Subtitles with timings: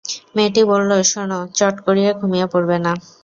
[0.35, 2.91] মেয়েটি বলল, শোন, চট করে ঘুমিয়ে পড়বে না।